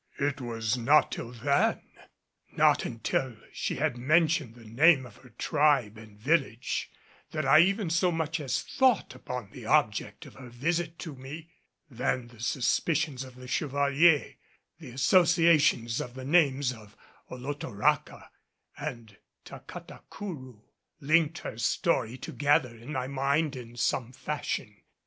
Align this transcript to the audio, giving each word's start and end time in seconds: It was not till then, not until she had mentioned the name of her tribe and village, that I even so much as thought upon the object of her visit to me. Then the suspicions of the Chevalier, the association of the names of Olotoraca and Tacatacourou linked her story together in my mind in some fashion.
It 0.17 0.41
was 0.41 0.79
not 0.79 1.11
till 1.11 1.31
then, 1.31 1.83
not 2.53 2.85
until 2.85 3.37
she 3.53 3.75
had 3.75 3.99
mentioned 3.99 4.55
the 4.55 4.63
name 4.65 5.05
of 5.05 5.17
her 5.17 5.29
tribe 5.29 5.95
and 5.95 6.17
village, 6.19 6.89
that 7.29 7.45
I 7.45 7.59
even 7.59 7.91
so 7.91 8.11
much 8.11 8.39
as 8.39 8.63
thought 8.63 9.13
upon 9.13 9.51
the 9.51 9.67
object 9.67 10.25
of 10.25 10.33
her 10.33 10.49
visit 10.49 10.97
to 11.05 11.13
me. 11.13 11.51
Then 11.87 12.29
the 12.29 12.39
suspicions 12.39 13.23
of 13.23 13.35
the 13.35 13.47
Chevalier, 13.47 14.37
the 14.79 14.89
association 14.89 15.87
of 16.03 16.15
the 16.15 16.25
names 16.25 16.73
of 16.73 16.97
Olotoraca 17.29 18.29
and 18.77 19.17
Tacatacourou 19.45 20.63
linked 20.99 21.37
her 21.45 21.59
story 21.59 22.17
together 22.17 22.75
in 22.75 22.91
my 22.93 23.05
mind 23.05 23.55
in 23.55 23.75
some 23.75 24.13
fashion. 24.13 24.77